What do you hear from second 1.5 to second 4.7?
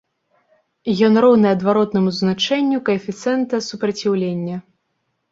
адваротнаму значэнню каэфіцыента супраціўлення.